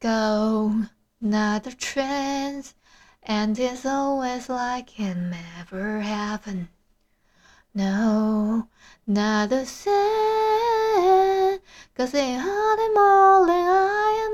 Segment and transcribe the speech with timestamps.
[0.00, 0.84] Go,
[1.20, 2.76] not the trends,
[3.20, 6.68] and it's always like it never happened.
[7.74, 8.68] No,
[9.08, 11.58] not the same,
[11.96, 14.28] cause hurts more than I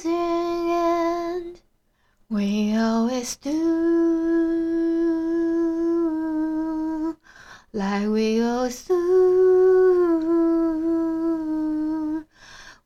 [0.00, 1.60] imagined.
[2.30, 3.52] We always do,
[7.74, 9.12] like we always do.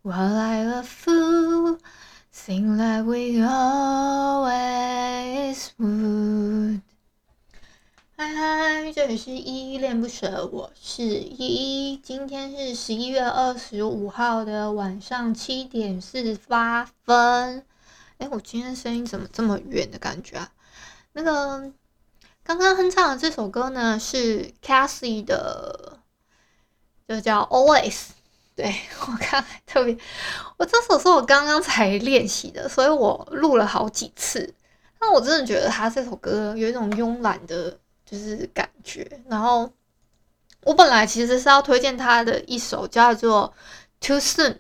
[0.03, 1.06] While I a fool.
[2.47, 4.37] Sing like we always
[5.81, 6.81] would。
[8.17, 11.97] 嗨嗨，这里是依依恋不舍，我是依依。
[11.97, 17.67] 今天是十一月二十五号的晚上七点四十八分。
[18.19, 20.53] 哎，我今天声音怎么这么远的感觉啊？
[21.15, 21.73] 那个
[22.45, 25.99] 刚刚哼唱的这首歌呢，是 Cassie 的，
[27.09, 28.11] 就叫 Always。
[28.57, 28.75] 对，
[29.07, 29.97] 我看特别，
[30.57, 34.55] 我这首是我刚刚才练习的，所以我录了好几次。
[34.99, 39.07] 但我真的觉得他这首歌有一种慵懒的，就是感觉。
[39.29, 39.71] 然后
[40.63, 43.53] 我本来其实是要推荐他的一首叫做
[44.07, 44.53] 《Too Soon》，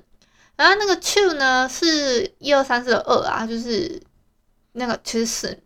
[0.57, 4.03] 然后那个 Too 呢是一二三四的二啊，就是
[4.73, 5.59] 那个 Too Soon。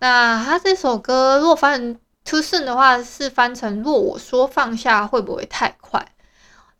[0.00, 6.04] 那他这首歌如果翻成 Too Soon 的话，是翻成若我说放下会不会太快？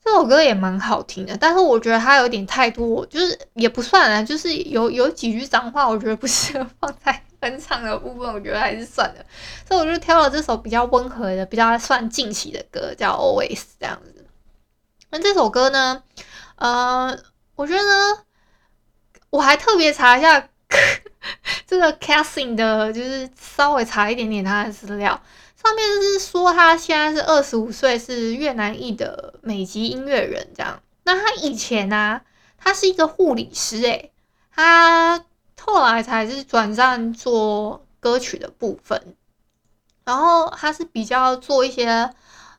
[0.03, 9.25] 这首歌也蛮好听的，但是我觉得它有点太多，就是也不算啊，就是有有几句脏话，我觉得不适合放在 哼唱的部分，我觉得还是算了。
[9.69, 14.27] 所以我就挑了这首比较温和的、比较算近期的歌，叫《Always》这样子。
[15.11, 16.03] 那这首歌呢，
[16.57, 17.17] 呃，
[17.55, 18.25] 我觉得，
[19.31, 20.49] 我还特别查一下
[21.67, 25.21] 这个 Cassie 的，就是稍微查一点点他的资料。
[25.63, 30.49] 上面就是说他现在是二十五岁，是越南裔的美籍音乐人。
[30.55, 32.23] 这样，那他以前呢、
[32.57, 34.13] 他是一个护理师，诶，
[34.51, 35.23] 他
[35.61, 39.17] 后来才是转战做歌曲的部分。
[40.05, 42.11] 然后他是比较做一些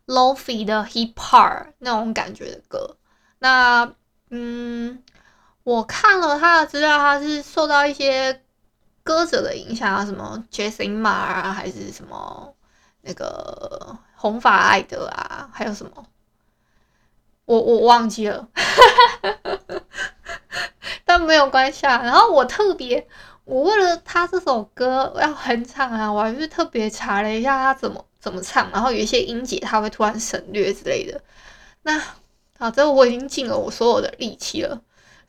[0.05, 2.97] lo-fi 的 hip hop 那种感觉的歌。
[3.39, 3.91] 那，
[4.29, 5.03] 嗯，
[5.63, 8.43] 我看了他的资料，他是受到一些
[9.03, 12.53] 歌者的影响啊，什么 Jason Ma 啊，还是什么。
[13.01, 16.05] 那个红发艾德啊，还有什么？
[17.45, 18.47] 我我忘记了，
[21.03, 22.01] 但没有关系啊。
[22.03, 23.07] 然后我特别，
[23.43, 31.21] 我为了他这首歌要哼唱啊，我还是特别查了一下他怎么怎么唱，然后有一些音节他会突然省略之类的。
[31.81, 32.01] 那
[32.57, 34.81] 好，这我已经尽了我所有的力气了。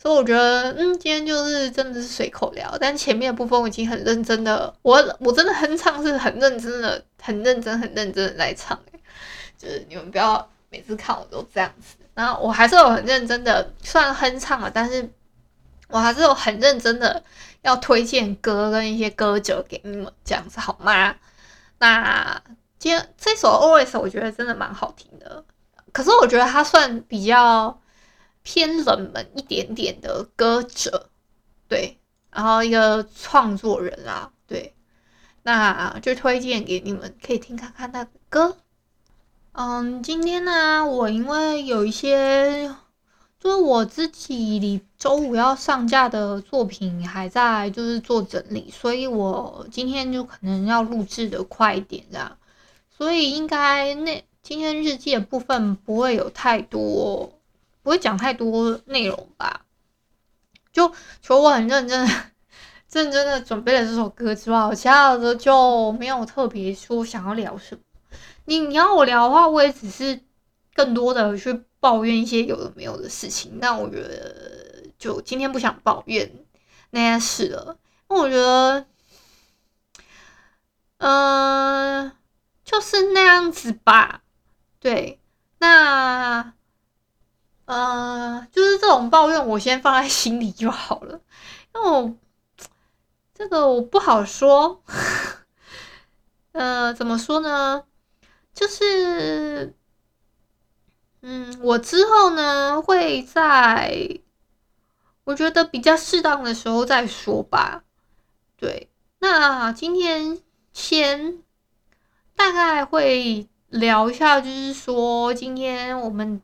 [0.02, 8.76] 所以我觉得，嗯，今天就是真的是随口聊，但前面的部分我已经很认真的，我我真的哼唱是很认真的，很认真、很认真的在唱，
[9.56, 15.08] 就是你们不要每次看我都这样子，然后我还是有很认真的，虽然哼唱了，但是
[15.86, 17.22] 我还是有很认真的
[17.60, 21.14] 要推荐歌跟一些歌者给你们，这样子好吗？
[21.78, 22.42] 那
[22.80, 25.44] 今天这首 Always 我觉得真的蛮好听的，
[25.92, 27.78] 可是我觉得它算比较。
[28.42, 31.08] 偏冷门一点点的歌者，
[31.68, 31.98] 对，
[32.30, 34.74] 然后一个创作人啊，对，
[35.42, 38.56] 那就推荐给你们，可以听看看他的歌。
[39.52, 42.74] 嗯，今天呢，我因为有一些，
[43.38, 52.38] 就是我自己周五要上架的作品还在就是做整理，所以我今天就可能要录制的快一点这样，
[52.90, 57.38] 所以应该那今天日记的部分不会有太多。
[57.82, 59.66] 不会讲太多内容吧，
[60.72, 62.06] 就除了我很认真、
[62.92, 67.82] 认真的准备了这首歌之外，我其他的就没有特别说想要聊什么。
[68.44, 70.20] 你你要我聊的话，我也只是
[70.74, 73.58] 更多的去抱怨一些有的没有的事情。
[73.60, 76.32] 但我觉得，就今天不想抱怨
[76.90, 77.76] 那件事了，
[78.10, 78.86] 因为我觉得，
[80.98, 82.12] 嗯、
[82.64, 84.22] 就是那样子吧。
[84.78, 85.20] 对，
[85.58, 86.54] 那。
[87.64, 91.20] 呃，就是这种抱怨，我先放在心里就好了。
[91.74, 92.14] 因为我
[93.34, 94.82] 这个我不好说，
[96.52, 97.84] 呃，怎么说呢？
[98.52, 99.74] 就是，
[101.22, 104.20] 嗯，我之后呢会在
[105.24, 107.84] 我觉得比较适当的时候再说吧。
[108.56, 110.42] 对，那今天
[110.72, 111.42] 先
[112.36, 116.42] 大概会聊一下，就是说今天我们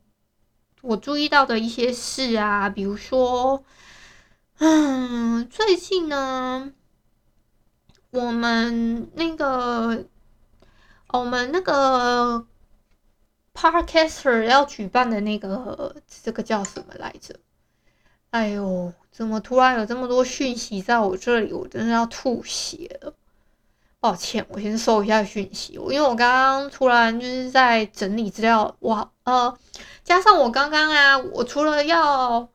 [0.82, 3.64] 我注意到的一些事啊，比如说，
[4.58, 6.72] 嗯，最近呢，
[8.10, 10.06] 我们那个
[11.08, 12.46] 我们那个。
[13.60, 17.34] Podcaster 要举办的那个，这个叫什么来着？
[18.30, 21.52] 哎呦，怎么突然有这么多讯息在我这里？
[21.52, 23.12] 我真的要吐血了！
[24.00, 25.72] 抱歉，我先收一下讯息。
[25.72, 29.58] 因为我刚刚突然就是在整理资料，哇，呃，
[30.04, 32.48] 加上我刚刚啊，我除了要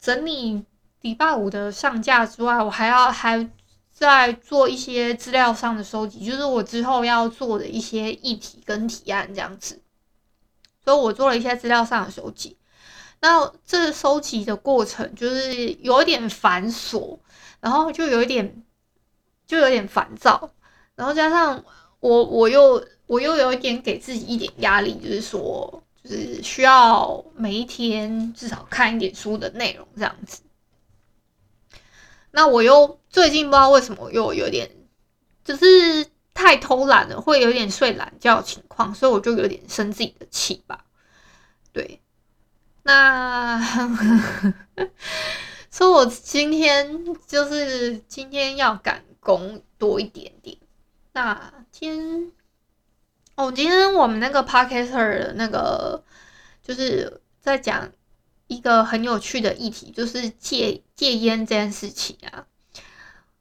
[0.00, 0.64] 整理
[1.02, 3.48] 礼拜五的上架之外，我还要还
[3.92, 9.82] 在做一些资料上的收集，就是我之后要做的一些议题跟提案这样子。
[10.82, 12.56] 所以我做了一些资料上的收集，
[13.20, 17.18] 那这收集的过程就是有点繁琐，
[17.60, 18.62] 然后就有一点
[19.46, 20.50] 就有点烦躁，
[20.94, 21.64] 然后加上
[22.00, 30.42] 我我又我又有一点给自己一点压力，就是说就是需要每一天至少看一点书的内容这样子。
[32.30, 34.70] 那我又最近不知道为什么又有点
[35.44, 36.06] 就是。
[36.36, 40.84] 太偷懒了，会有点睡懒觉情况，所以我就有点生自己的气吧。
[41.72, 42.02] 对，
[42.82, 43.56] 那
[45.70, 50.56] 所以，我今天就是今天要赶工多一点点。
[51.14, 52.30] 那天
[53.34, 56.04] 哦，今天我们那个 parker 的那个
[56.62, 57.90] 就是在讲
[58.46, 62.46] 一个很有趣的议题，就是戒戒烟这件事情啊。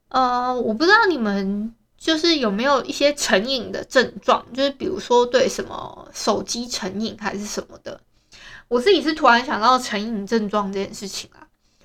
[0.07, 1.75] 呃，我不知道你们。
[1.95, 4.45] 就是有没有一些成瘾的症状？
[4.53, 7.97] 就是比如说对什么手机成瘾还是什么的。
[8.67, 11.42] 我自己是突然想到成瘾症状这件事情啊，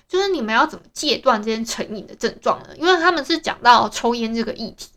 [0.09, 2.75] 就是你们要怎么戒断这些成瘾的症状呢？
[2.75, 4.89] 因为他们是讲到抽烟这个议题，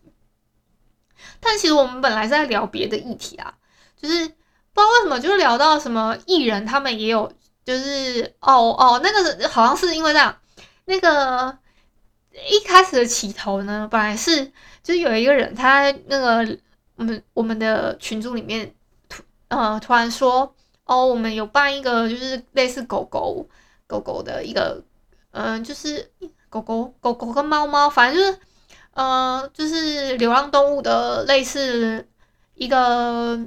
[1.39, 3.53] 但其实我们本来是在聊别的议题啊，
[3.95, 4.35] 就是不知
[4.81, 7.31] 道为什么就聊到什么艺人，他们也有
[7.63, 10.35] 就是哦哦，那个好像是因为这样，
[10.85, 11.57] 那个
[12.49, 14.51] 一开始的起头呢，本来是。
[14.83, 16.59] 就是有一个人，他那个
[16.97, 18.75] 我们我们的群组里面
[19.07, 23.47] 突呃突然说哦，我们有办一个就是类似狗狗
[23.87, 24.83] 狗狗的一个
[25.33, 26.11] 嗯、就是
[26.49, 28.39] 狗狗狗狗跟猫猫，反正就是
[28.93, 32.07] 呃就是流浪动物的类似
[32.55, 33.37] 一个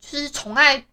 [0.00, 0.84] 就是宠爱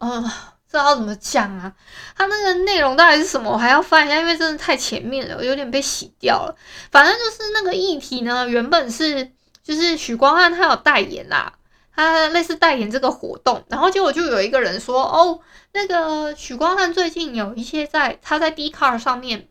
[0.00, 0.24] 嗯。
[0.24, 0.32] 呃
[0.70, 1.74] 不知道怎么讲啊？
[2.16, 3.50] 它那个内容到底是什么？
[3.50, 6.54] 我还要翻一下，因为真的太前面了，我有点被洗掉了。
[6.92, 9.32] 反正就是那个议题呢，原本是
[9.64, 11.52] 就是许光汉他有代言啦，
[11.92, 15.40] 他类似代言这个活动，然后结果就有一个人说，哦，
[15.72, 19.48] 那个许光汉最近有一些在他在 d c a r 上面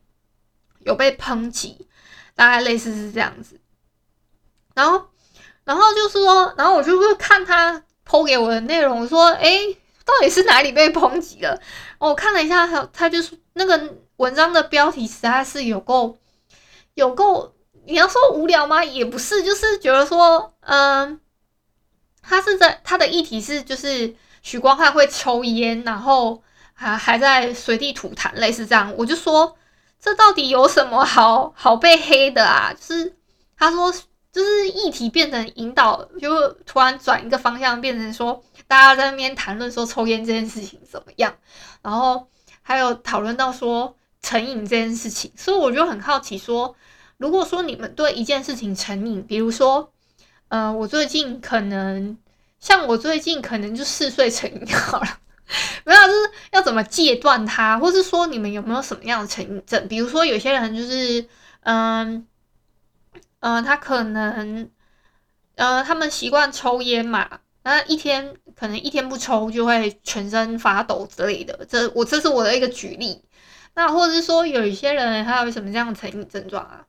[0.80, 1.88] 有被抨击，
[2.36, 3.60] 大概类似是这样子。
[4.74, 5.10] 然后，
[5.64, 9.78] 然后就是说，然后我就会看他 po 给我的内容，说，诶。
[10.06, 11.62] 到底是哪里被抨击了？
[12.00, 16.18] 我看了一下，他他就是那个文章的标题实在是有够
[16.96, 17.54] 有够，
[17.86, 18.84] 你要说无聊吗？
[18.84, 21.22] 也不是，就是觉得说，嗯，
[22.24, 26.42] 他是在他的议题是就是许光汉会抽烟，然后
[26.74, 28.94] 还还在随地吐痰，类似这样。
[28.98, 29.58] 我就说，
[30.00, 32.74] 这到底有什么好好被黑的啊？
[32.80, 33.16] 就是
[33.58, 33.94] 他说。
[34.32, 41.34] 就是议题变成引导，就突然转一个方向，变成说大家在那边谈论说抽烟这件事情怎么样，
[41.82, 42.28] 然后
[42.62, 46.76] 还有讨论到说成瘾这件事情，所以我就很好奇说，
[47.18, 49.92] 如果说你们对一件事情成瘾，比如说，
[50.50, 52.16] 呃，我最近可能
[52.60, 55.20] 像我最近可能就嗜睡成瘾好了，
[55.86, 59.88] 没有，就是要怎么戒断它，或是说你们有没有什么样的成瘾症？
[59.88, 61.28] 比如说有些人就是，
[61.62, 62.26] 嗯。
[63.42, 64.70] 呃，他可能，
[65.56, 71.66] 呃，他们习惯抽烟嘛，那一天可能一天不抽就会全身发抖之类的。
[71.70, 73.24] 这我这是我的一个举例。
[73.76, 76.86] 那或者是说，有一些人他有什么这样的成瘾症状啊？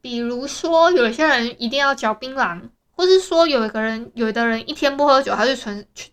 [0.00, 6.10] 比如说，有一些人一定要嚼槟榔，或是说有一个人，有的人一天不喝酒，他就纯去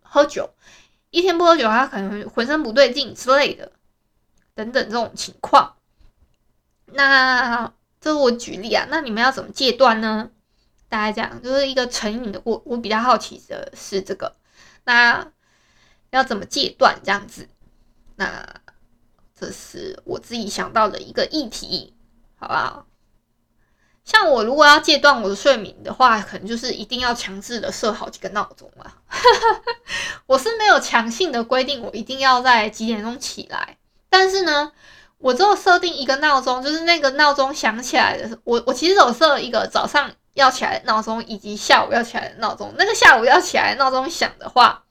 [0.00, 0.48] 喝酒；
[1.10, 3.70] 一天不喝酒，他可能浑身不对劲之类的，
[4.54, 5.76] 等等这种情况。
[6.86, 7.70] 那。
[8.02, 10.30] 这是我举例啊，那你们要怎么戒断呢？
[10.88, 14.36] 大家讲就是一个成瘾的，我我比较好奇的是这个，
[14.84, 15.30] 那
[16.08, 17.46] 要怎么戒断这样子？
[18.16, 18.42] 那
[19.38, 21.92] 这是我自己想到的一个议题，
[22.36, 22.86] 好不好？
[24.12, 28.92] 像我如果要戒断我的睡眠的话，可能就是一定要强制的设好几个闹钟嘛。
[30.26, 33.76] 我是没有强性的规定，我一定要在几点钟起来。
[34.08, 34.72] 但是呢，
[35.18, 42.74] 我只有设定一个闹钟，就是那个闹钟响起来的时候，我我其实有设一个早上要起来的闹钟，以及下午要起来的闹钟。
[42.76, 44.82] 那个下午要起来的闹钟响的话，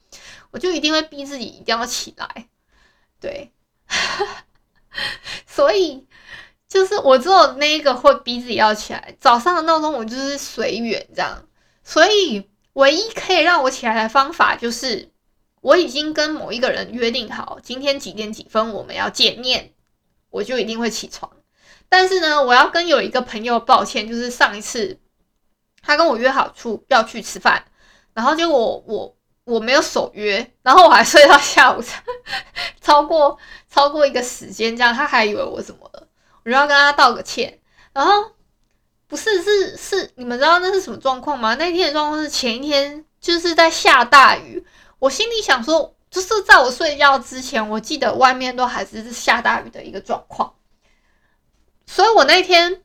[0.51, 2.47] 我就一定会逼自己一定要起来。
[3.19, 3.51] 对，
[5.45, 6.07] 所以。
[6.69, 11.45] 就是我只有那一个会逼自己要起来，早上的闹钟我就是随缘这样，
[11.83, 15.11] 所以唯一可以让我起来的方法就是
[15.61, 19.73] 我已经跟某一个人约定好，今天几点几分我们要见面，
[20.29, 21.31] 我就一定会起床。
[21.89, 24.99] 但是呢，我要跟有一个朋友抱歉，就是上一次
[25.81, 27.65] 他跟我约好处要去吃饭，
[28.13, 32.03] 然后就我我我没有守约，然后我还睡到下午才
[32.79, 36.07] 超过超过一个时间，这样他还以为我怎么了。
[36.43, 37.60] 我就要跟他道个歉，
[37.93, 38.31] 然后
[39.08, 41.55] 不是是是，你们知道那是什么状况吗？
[41.55, 44.65] 那天的状况是前一天就是在下大雨，
[45.00, 50.53] 我心里想说，就是在我睡觉之前，我记得外面都还是下大雨的一个状况，
[51.86, 52.81] 所以我那天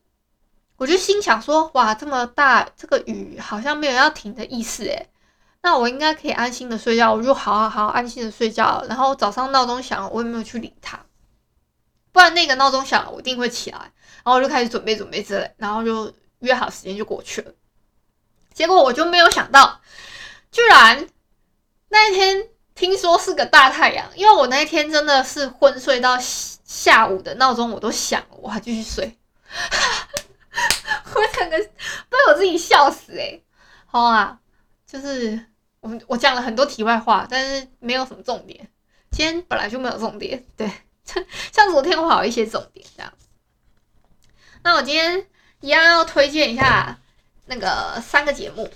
[0.76, 5.08] 我就心想说，哇，这么大这个雨好像没有要停的意思诶，
[5.62, 10.98] 那我应该可以安心的睡觉，我就好好好安心的睡觉，然后早上闹钟响，我也没有去理他。
[12.14, 17.52] 不然那个闹钟响了，我一定会起来，然后我就开始准备准备之类，然后就约好时间就过去了。
[18.52, 19.80] 结果我就没有想到，
[20.52, 21.08] 居然
[21.88, 29.18] 那一天听说是个大太阳，因为我那一天真的是昏睡到下午的闹钟我都响了，我还继续睡，
[31.16, 33.44] 我整个被我自己笑死诶、欸。
[33.86, 34.38] 好啊，
[34.86, 35.46] 就是
[35.80, 38.70] 我我讲了很多题外话，但是没有什么重点，
[39.10, 40.70] 今天本来就没有重点，对。
[41.52, 43.12] 像昨天我好一些重点这样，
[44.62, 45.26] 那我今天
[45.60, 46.98] 一样要推荐一下
[47.46, 48.70] 那个三个节目。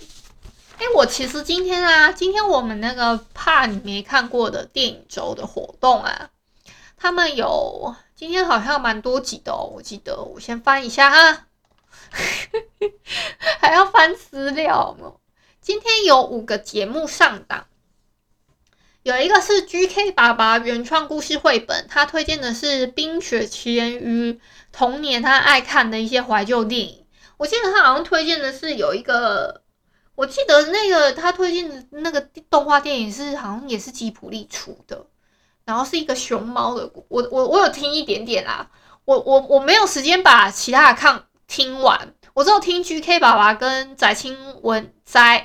[0.77, 6.29] 哎，我其实今天啊，今天我们那个怕你没看过的电影周的活动啊，
[6.95, 11.47] 他们有今天好像蛮多集的哦，我记得我先翻一下哈，
[13.59, 15.13] 还要翻资料呢。
[15.61, 17.65] 今天有五个节目上档。
[19.03, 24.39] 有一个是 GK 爸爸原创故事绘本，他推荐的是《冰雪奇缘》与
[24.73, 27.05] 童年他爱看的一些怀旧电影。
[27.37, 29.61] 我记得他好像推荐的是有一个，
[30.15, 35.05] 我记得那个他推荐的那个动画电影是好像也是吉卜力出的，
[35.63, 36.91] 然后是一个熊猫的。
[37.07, 38.69] 我我我有听一点点啦，
[39.05, 45.41] 我我我没有时间把其他的看听完，我只有听 GK 爸爸跟翟青文哉，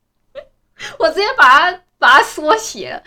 [1.00, 1.85] 我直接把它。
[1.98, 3.02] 把它缩写了，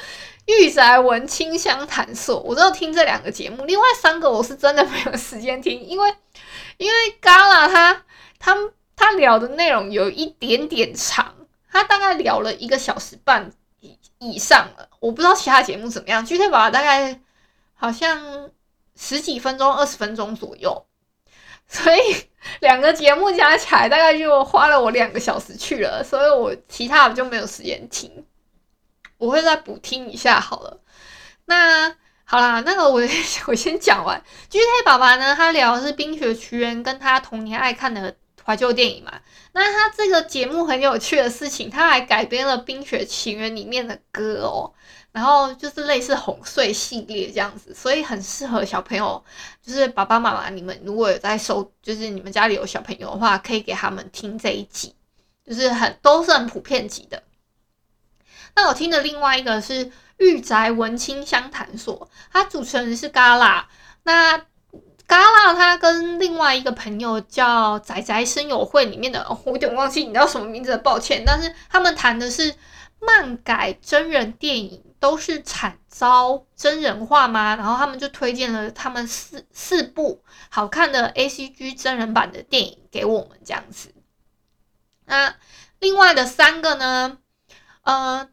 [0.45, 3.65] 御宅文清香谈所，我都要听这两个节目。
[3.65, 6.15] 另外三个我是真的没有时间听，因为
[6.77, 8.03] 因为 Gala 他
[8.39, 8.55] 他
[8.95, 11.35] 他聊的内容有一点点长，
[11.71, 14.89] 他大概聊了一个小时半以以上了。
[14.99, 17.19] 我不知道其他节目怎么样，具体把它大概
[17.75, 18.49] 好像
[18.97, 20.85] 十几分钟、二十分钟左右，
[21.67, 21.99] 所以
[22.59, 28.25] 两个节目加起来大概就花了我两个小时去了，所以我其他的就没有时间听。
[29.19, 30.81] 我会再补听一下好了。
[31.45, 33.01] 那好啦，那个我
[33.47, 34.19] 我先讲完。
[34.49, 39.13] GK 爸爸呢，他聊的是《冰雪奇缘》跟他童年爱看的怀旧电影嘛。
[39.51, 44.73] 那他这个节目很有趣的事情，他还改编了《冰雪奇缘》里面的歌哦。
[45.11, 49.21] 然后就是类似哄睡系列这样子，所以很适合小朋友，
[49.59, 54.93] 就是爸爸妈妈你们如果有在收，就是你们家里有小朋友的话，可以给他们听这一集，
[55.43, 57.23] 就是很都是很普遍级的。
[58.61, 63.63] 那我听的另外一个是御宅文清香谈所，他主持人是 Gala。
[64.03, 64.37] 那
[65.07, 71.23] Gala 他跟另外一个朋友叫宅宅声友会里面的，我有点忘记你叫什么名字，抱歉。
[71.25, 72.53] 但是他们谈的是
[72.99, 77.55] 漫改真人电影都是惨遭真人化吗？
[77.55, 83.93] 然后他们就推荐了他们四四部好看的 ACG 真人版的电影给我们这样子。
[85.05, 85.33] 那
[85.79, 87.19] 另外的三个呢？
[87.83, 88.27] 呃。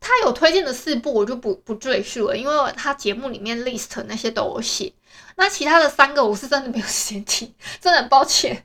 [0.00, 4.92] 他有推荐的四部，我就不不赘述了，因为他节目里面 list 那些都有写。
[5.36, 8.64] 那其他的三个，我是真的没有时间听， 真的很抱歉。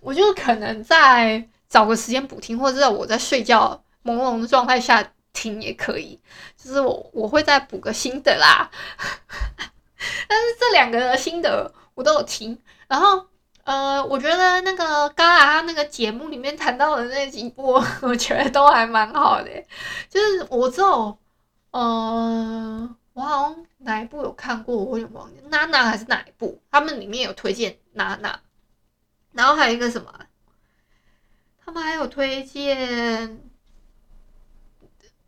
[0.00, 6.18] 我就可能再找个时间补听，或者在我在睡觉朦胧的状态下听也可以。
[6.56, 8.70] 就是我我会再补个心得啦。
[10.28, 13.26] 但是这两个的心得我都有听，然后。
[13.68, 19.50] 呃，我觉得那个刚才他那个节目里面谈到的那几部， 我觉得都还蛮好的。
[20.08, 21.18] 就是我知道，
[21.72, 26.62] 呃，我好像哪一部有看过，我有点忘记，娜娜还是哪一部？
[26.70, 28.40] 他们里面有推荐娜娜，
[29.32, 30.10] 然后还有一个什么？
[31.62, 33.38] 他们还有推荐，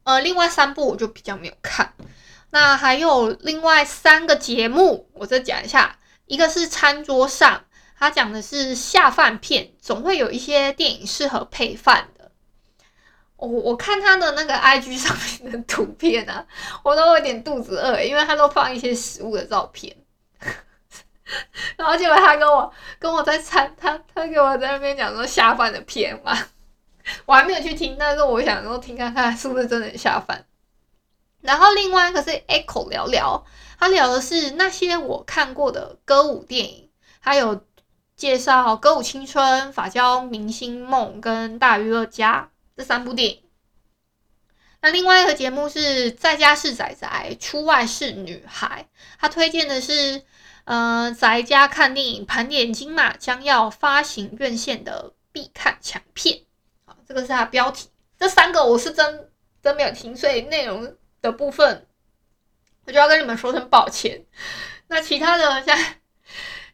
[0.04, 1.92] 呃，另外三部我就比较没有看。
[2.52, 5.98] 那还有另外三个节目，我再讲一下。
[6.24, 7.64] 一个是餐桌上，
[8.00, 12.32] 他讲的是下饭片，总会有一些电影适合配饭的。
[13.36, 16.46] 我我看他的那个 IG 上面的图片啊，
[16.82, 19.94] 我都有点肚子饿，因为他都放一些食物的照片。
[21.76, 26.34] 然后结果他跟我跟我在餐，他他给我在那边讲说下饭的片嘛，
[27.26, 30.46] 我还没有去听，但是我想说听看看是不是真的下饭。
[31.42, 33.44] 然后另外一个是 Echo 聊聊，
[33.78, 36.90] 他聊的是那些我看过的歌舞电影，
[37.20, 37.64] 还有
[38.20, 43.42] 介绍《歌舞青春》、《发胶明星梦》跟《大娱乐家》这三部电影。
[44.82, 48.86] 那另外一个节目是在家是仔仔，出外是女孩，
[49.18, 50.22] 他推荐的是
[50.64, 56.42] 呃宅家看电影，盘点金马将要发行院线的必看强片。
[56.84, 57.88] 好，这个是他标题。
[58.18, 59.30] 这三个我是真
[59.62, 60.94] 真没有听，所以内容。
[61.22, 61.86] 的部分，
[62.86, 64.24] 我就要跟你们说声抱歉。
[64.86, 65.78] 那其他的像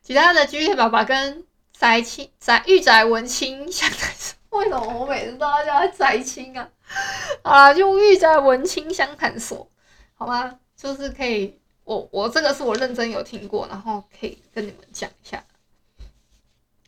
[0.07, 1.45] 其他的 GK 爸爸跟
[1.77, 6.69] 宅青宅御宅文青，相谈所，为什么我每次都要叫他宅青啊？
[7.43, 9.69] 好啦，就御宅文青相谈所，
[10.15, 10.61] 好吗？
[10.77, 15.43] 就是可以，我我这个是我认真有听过，然后可以跟你们讲一下。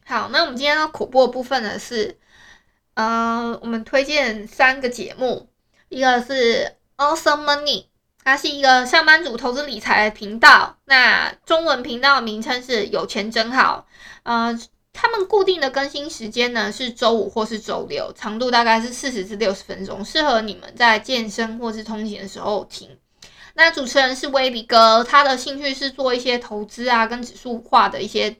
[0.05, 2.17] 好，那我们今天要口播的部分呢是，
[2.95, 5.49] 呃，我们推荐三个节目，
[5.89, 6.77] 一个是。
[6.99, 7.85] Awesome Money，
[8.25, 10.77] 它是一个上班族投资理财的频道。
[10.85, 13.87] 那中文频道名称是有钱真好。
[14.23, 14.59] 呃，
[14.93, 22.99] 他们固定的更新时间呢是周五或是周六，长度大概是四十至六十分钟，适合你们在健身或是通勤的时候听。
[23.55, 28.37] 那主持人是威比哥，他的兴趣是做一些投资啊，跟指数化的一些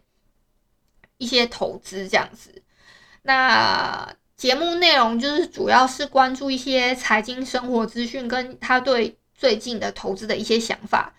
[1.17, 2.63] 一些投资这样子。
[3.23, 11.15] 那节目内容就是主要是关注一些财经生活资讯，跟他对最近的投资的一些想法。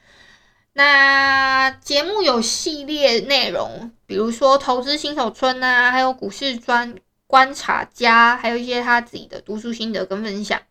[0.74, 10.62] 那节目有系列内容，比如说投资新手村啊，还有股市专观察家，还有一些他自己的读书心得跟分享。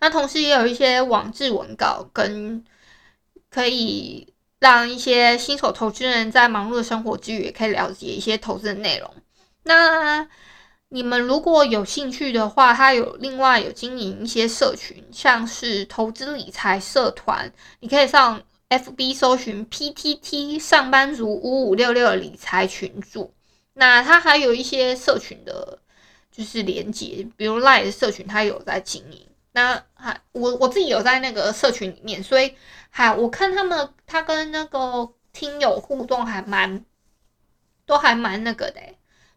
[0.00, 2.64] 那同时也有一些网志文稿，跟
[3.50, 9.14] 可以让一些新手投资人在忙碌的生活之余，也可以了解一些投资的内容。
[9.64, 10.26] 那
[10.92, 17.50] 你们如果有兴趣的话，他有另外有经营一些社群，像是投资理财社团，
[17.80, 23.32] 你可以上 FB 搜寻 PTT 上班族五五六六理财群组。
[23.72, 25.78] 那他还有一些社群的，
[26.30, 29.26] 就是连接，比如 LINE 的社群，他有在经营。
[29.52, 32.54] 那还我我自己有在那个社群里面，所以
[32.90, 36.84] 还我看他们他跟那个听友互动还蛮，
[37.86, 38.80] 都还蛮那个的、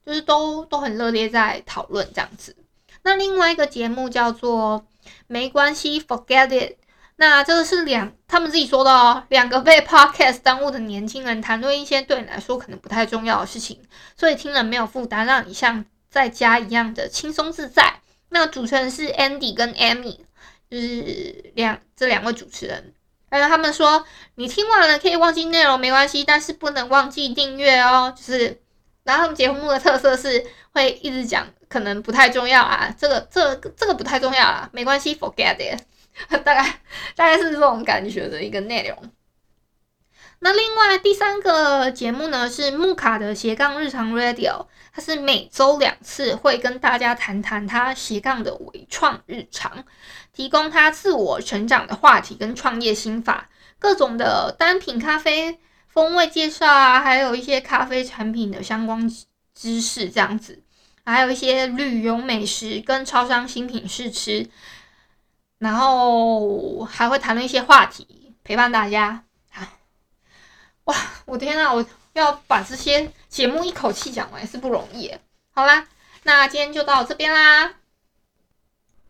[0.06, 2.56] 就是都都很热烈在讨论这样子。
[3.04, 4.86] 那另外一个节目叫做
[5.28, 6.78] 没关系，Forget It。
[7.18, 13.82] 那这个是两他们自己说的哦，两个被 Podcast 耽误的年轻人谈论一些对你来说可能不太重要的事情，
[14.18, 18.02] 所以听了没有负担，让你像在家一样的轻松自在。
[18.30, 20.18] 那主持人是 Andy 跟 Amy，
[20.70, 22.94] 就是两这两位主持人。
[23.30, 24.04] 还有他们说，
[24.36, 28.65] 你听完了可以忘记内容没关系，但是不能忘记订阅哦，就是。
[29.06, 35.80] 然后他们节目的特色是会一直讲，可能不太重要啊，这个、这个、这个不太重要啊，没关系，forget it，
[36.44, 36.82] 大概
[37.16, 39.12] 大概是这种感觉的一个内容。
[40.40, 49.86] 那另外第三个节目呢是木卡的斜杠日常 Radio，它是每周两次会跟大家谈谈他斜杠的微创日常，
[50.34, 55.60] 提供他自我成长的话题跟创业心法，各种的单品咖啡。
[55.96, 59.10] 风味介绍啊，还有一些咖啡产品的相关
[59.54, 60.62] 知识，这样子，
[61.06, 64.50] 还有一些旅游美食跟超商新品试吃，
[65.58, 69.24] 然后还会谈论一些话题，陪伴大家。
[69.50, 69.66] 好，
[70.84, 75.14] 哇，我天呐，我要把这些节目一口气讲完是不容易。
[75.52, 75.88] 好啦，
[76.24, 77.76] 那今天就到这边啦，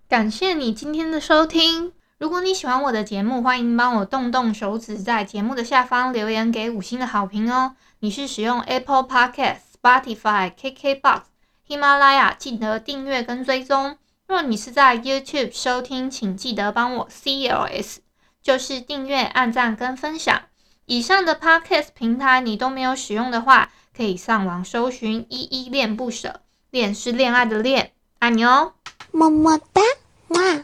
[0.07, 1.93] 感谢你今天的收听。
[2.17, 7.75] 如果你喜欢我的节目，欢迎帮我动动手指，在节目的下方留言给五星的好评哦。
[7.99, 11.23] 你是使用 Apple Podcast、Spotify、KKBox、
[11.67, 13.97] 喜马拉雅，记得订阅跟追踪。
[14.27, 17.97] 若你是在 YouTube 收听，请记得帮我 CLS，
[18.41, 20.43] 就是订阅、按赞跟分享。
[20.85, 26.39] 以上的 Podcast 平台你都没有使用的话，可以上网搜寻“依依恋不舍”，
[26.71, 28.71] 恋是恋爱的恋，爱你哦，
[29.11, 29.81] 么么哒，
[30.29, 30.63] 哇。